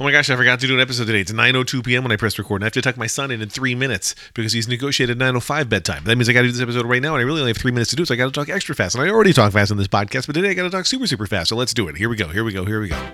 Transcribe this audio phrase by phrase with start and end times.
[0.00, 1.20] Oh my gosh, I forgot to do an episode today.
[1.20, 2.04] It's 9.02 p.m.
[2.04, 4.14] when I press record, and I have to tuck my son in in three minutes
[4.32, 6.04] because he's negotiated 9.05 bedtime.
[6.04, 7.58] That means I got to do this episode right now, and I really only have
[7.58, 8.94] three minutes to do it, so I got to talk extra fast.
[8.94, 11.06] And I already talk fast on this podcast, but today I got to talk super,
[11.06, 11.50] super fast.
[11.50, 11.98] So let's do it.
[11.98, 13.12] Here we go, here we go, here we go.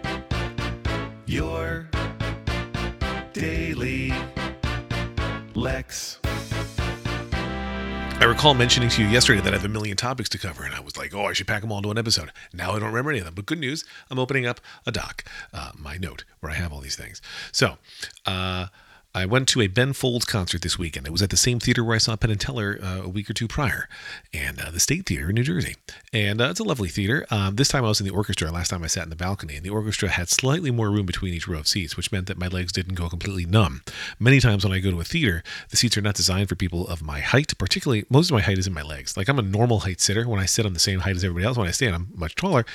[1.27, 1.89] Your
[3.33, 4.13] daily
[5.57, 6.21] Lex.
[8.19, 10.75] I recall mentioning to you yesterday that I have a million topics to cover, and
[10.75, 12.33] I was like, oh, I should pack them all into an episode.
[12.53, 13.35] Now I don't remember any of them.
[13.35, 15.23] But good news, I'm opening up a doc,
[15.53, 17.21] uh, my note, where I have all these things.
[17.53, 17.77] So,
[18.25, 18.69] uh,
[19.17, 21.07] I went to a Ben Folds concert this weekend.
[21.07, 23.31] It was at the same theater where I saw Penn and Teller uh, a week
[23.31, 23.89] or two prior,
[24.35, 25.77] and uh, the State Theater in New Jersey.
[26.13, 27.25] And uh, it's a lovely theater.
[27.31, 28.51] Um, this time I was in the orchestra.
[28.51, 31.33] Last time I sat in the balcony, and the orchestra had slightly more room between
[31.33, 33.81] each row of seats, which meant that my legs didn't go completely numb.
[34.21, 36.87] Many times when I go to a theater, the seats are not designed for people
[36.87, 37.57] of my height.
[37.57, 39.17] Particularly, most of my height is in my legs.
[39.17, 40.29] Like I'm a normal height sitter.
[40.29, 42.35] When I sit on the same height as everybody else, when I stand, I'm much
[42.35, 42.67] taller,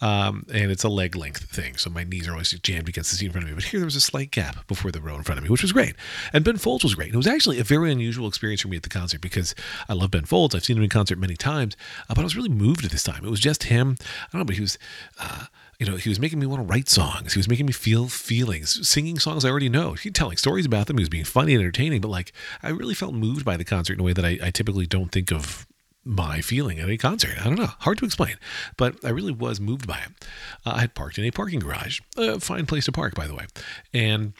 [0.00, 1.76] um, and it's a leg length thing.
[1.76, 3.54] So my knees are always jammed against the seat in front of me.
[3.54, 5.60] But here there was a slight gap before the row in front of me, which
[5.60, 5.89] was great.
[6.32, 7.14] And Ben Folds was great.
[7.14, 9.54] It was actually a very unusual experience for me at the concert because
[9.88, 10.54] I love Ben Folds.
[10.54, 11.76] I've seen him in concert many times,
[12.08, 13.24] uh, but I was really moved at this time.
[13.24, 13.96] It was just him.
[14.00, 14.78] I don't know, but he was.
[15.18, 15.46] Uh,
[15.78, 17.32] you know, he was making me want to write songs.
[17.32, 19.94] He was making me feel feelings, singing songs I already know.
[19.94, 20.98] He telling stories about them.
[20.98, 23.94] He was being funny and entertaining, but like I really felt moved by the concert
[23.94, 25.66] in a way that I, I typically don't think of
[26.04, 27.40] my feeling at a concert.
[27.40, 28.36] I don't know, hard to explain,
[28.76, 30.26] but I really was moved by it.
[30.64, 33.34] Uh, I had parked in a parking garage, a fine place to park, by the
[33.34, 33.46] way,
[33.92, 34.32] and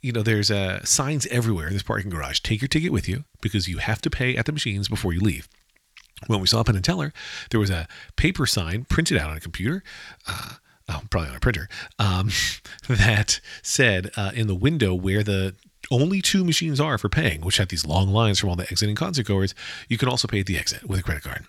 [0.00, 2.40] you know, there's uh, signs everywhere in this parking garage.
[2.40, 5.20] Take your ticket with you because you have to pay at the machines before you
[5.20, 5.48] leave.
[6.26, 7.12] When we saw Penn and Teller,
[7.50, 9.82] there was a paper sign printed out on a computer.
[10.26, 10.54] Uh,
[10.88, 11.68] oh, probably on a printer,
[11.98, 12.30] um,
[12.88, 15.54] that said uh, in the window where the
[15.90, 18.94] only two machines are for paying, which had these long lines from all the exiting
[18.94, 19.54] concert goers,
[19.88, 21.44] you can also pay at the exit with a credit card.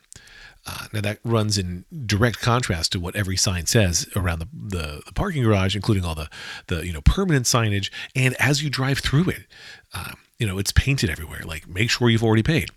[0.66, 5.02] Uh, now that runs in direct contrast to what every sign says around the, the,
[5.06, 6.30] the, parking garage, including all the
[6.67, 7.92] the you know permanent signage.
[8.16, 9.45] And as you drive through it,
[9.94, 11.41] uh, you know it's painted everywhere.
[11.44, 12.69] Like make sure you've already paid.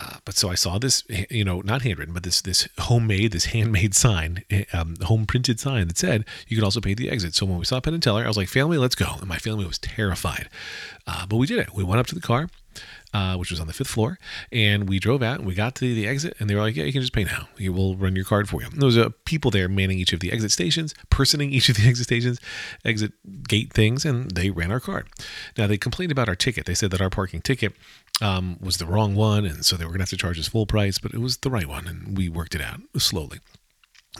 [0.00, 3.46] Uh, but so I saw this, you know, not handwritten, but this this homemade, this
[3.46, 7.34] handmade sign, eh, um, home printed sign that said you could also pay the exit.
[7.34, 9.38] So when we saw Penn and Teller, I was like, "Family, let's go!" And my
[9.38, 10.48] family was terrified,
[11.06, 11.74] uh, but we did it.
[11.74, 12.48] We went up to the car,
[13.14, 14.18] uh, which was on the fifth floor,
[14.50, 16.84] and we drove out and we got to the exit, and they were like, "Yeah,
[16.84, 17.48] you can just pay now.
[17.58, 20.12] We will run your card for you." And there was a people there manning each
[20.12, 22.40] of the exit stations, personing each of the exit stations,
[22.84, 23.12] exit
[23.48, 25.08] gate things, and they ran our card.
[25.56, 26.66] Now they complained about our ticket.
[26.66, 27.74] They said that our parking ticket
[28.20, 30.48] um, was the wrong one, and so they were going to have to charge us
[30.48, 33.40] full price, but it was the right one, and we worked it out slowly,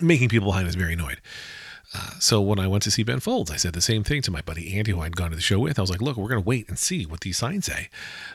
[0.00, 1.20] making people behind us very annoyed.
[2.22, 4.42] So when I went to see Ben Folds, I said the same thing to my
[4.42, 5.76] buddy Andy, who I'd gone to the show with.
[5.76, 7.88] I was like, "Look, we're going to wait and see what these signs say,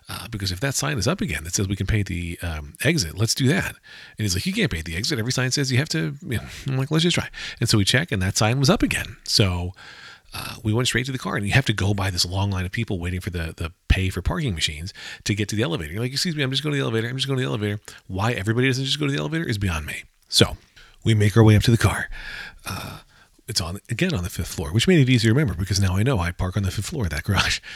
[0.09, 2.73] uh, because if that sign is up again that says we can pay the um,
[2.83, 5.19] exit, let's do that." And he's like, "You can't pay the exit.
[5.19, 7.29] Every sign says you have to." You know, I'm like, "Let's just try."
[7.61, 9.15] And so we check, and that sign was up again.
[9.23, 9.71] So
[10.33, 12.51] uh, we went straight to the car, and you have to go by this long
[12.51, 14.93] line of people waiting for the the pay for parking machines
[15.23, 15.93] to get to the elevator.
[15.93, 17.07] You're like, "Excuse me, I'm just going to the elevator.
[17.07, 19.57] I'm just going to the elevator." Why everybody doesn't just go to the elevator is
[19.57, 20.03] beyond me.
[20.27, 20.57] So
[21.05, 22.09] we make our way up to the car.
[22.65, 22.99] Uh,
[23.47, 25.95] it's on again on the fifth floor, which made it easier to remember because now
[25.95, 27.59] I know I park on the fifth floor of that garage.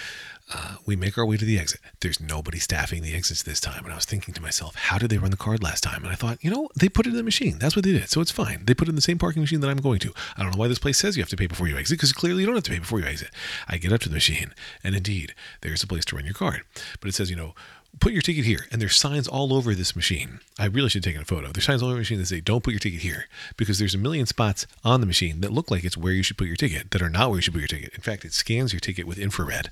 [0.53, 1.79] Uh, we make our way to the exit.
[2.01, 3.85] There's nobody staffing the exits this time.
[3.85, 6.03] And I was thinking to myself, how did they run the card last time?
[6.03, 7.57] And I thought, you know, they put it in the machine.
[7.57, 8.09] That's what they did.
[8.09, 8.65] So it's fine.
[8.65, 10.13] They put it in the same parking machine that I'm going to.
[10.35, 12.11] I don't know why this place says you have to pay before you exit because
[12.11, 13.29] clearly you don't have to pay before you exit.
[13.69, 14.53] I get up to the machine,
[14.83, 16.63] and indeed, there's a place to run your card.
[16.99, 17.53] But it says, you know,
[17.99, 18.65] put your ticket here.
[18.71, 20.39] And there's signs all over this machine.
[20.57, 21.51] I really should take a photo.
[21.51, 23.25] There's signs all over the machine that say, don't put your ticket here
[23.57, 26.37] because there's a million spots on the machine that look like it's where you should
[26.37, 27.93] put your ticket that are not where you should put your ticket.
[27.93, 29.69] In fact, it scans your ticket with infrared.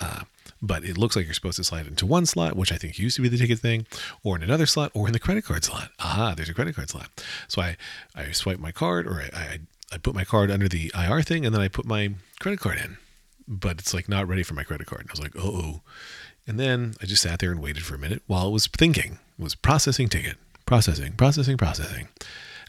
[0.00, 0.22] Uh,
[0.60, 3.16] but it looks like you're supposed to slide into one slot, which I think used
[3.16, 3.86] to be the ticket thing,
[4.24, 5.90] or in another slot, or in the credit card slot.
[6.00, 7.08] Aha, there's a credit card slot.
[7.46, 7.76] So I,
[8.14, 9.58] I swipe my card, or I, I,
[9.92, 12.10] I put my card under the IR thing, and then I put my
[12.40, 12.98] credit card in.
[13.50, 15.00] But it's like not ready for my credit card.
[15.00, 15.80] And I was like, oh.
[16.46, 19.18] And then I just sat there and waited for a minute while it was thinking,
[19.38, 20.36] it was processing ticket,
[20.66, 22.08] processing, processing, processing.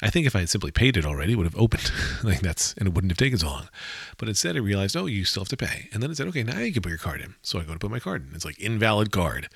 [0.02, 1.92] I think if I had simply paid it already, it would have opened.
[2.24, 3.70] like that's and it wouldn't have taken so long.
[4.18, 5.90] But instead, I realized, oh, you still have to pay.
[5.92, 7.36] And then it said, okay, now you can put your card in.
[7.42, 8.36] So I go to put my card in.
[8.36, 9.50] It's like invalid card.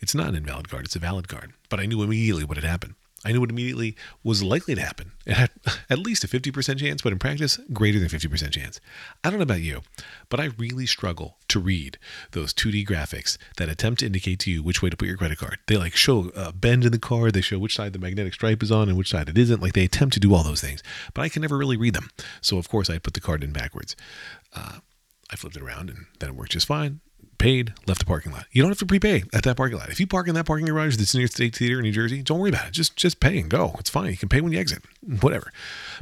[0.00, 0.84] It's not an invalid card.
[0.84, 1.52] It's a valid card.
[1.68, 2.94] But I knew immediately what had happened.
[3.24, 5.12] I knew what immediately was likely to happen.
[5.26, 5.50] It had
[5.90, 8.80] at least a 50% chance, but in practice, greater than 50% chance.
[9.24, 9.82] I don't know about you,
[10.28, 11.98] but I really struggle to read
[12.30, 15.38] those 2D graphics that attempt to indicate to you which way to put your credit
[15.38, 15.58] card.
[15.66, 18.62] They like show a bend in the card, they show which side the magnetic stripe
[18.62, 19.60] is on and which side it isn't.
[19.60, 20.82] Like they attempt to do all those things,
[21.12, 22.10] but I can never really read them.
[22.40, 23.96] So, of course, I put the card in backwards.
[24.54, 24.78] Uh,
[25.30, 27.00] I flipped it around and then it worked just fine
[27.38, 28.46] paid, left the parking lot.
[28.52, 29.88] You don't have to prepay at that parking lot.
[29.90, 32.38] If you park in that parking garage that's near State Theater in New Jersey, don't
[32.38, 32.72] worry about it.
[32.72, 33.76] Just just pay and go.
[33.78, 34.10] It's fine.
[34.10, 34.82] You can pay when you exit.
[35.00, 35.52] Whatever.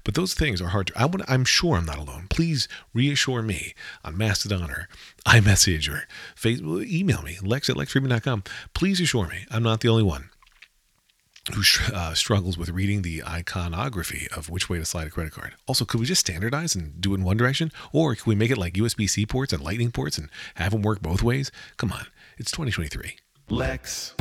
[0.04, 0.98] But those things are hard to.
[1.00, 2.26] I would, I'm sure I'm not alone.
[2.28, 3.74] Please reassure me
[4.04, 4.88] on Mastodon or
[5.26, 6.86] iMessage or Facebook.
[6.88, 8.44] Email me lex at lexfriedman.com.
[8.74, 10.30] Please assure me I'm not the only one
[11.54, 11.62] who
[11.94, 15.54] uh, struggles with reading the iconography of which way to slide a credit card.
[15.66, 17.70] Also, could we just standardize and do it in one direction?
[17.92, 20.82] Or could we make it like USB C ports and lightning ports and have them
[20.82, 21.50] work both ways?
[21.76, 22.06] Come on,
[22.38, 23.16] it's 2023.
[23.48, 24.14] Lex.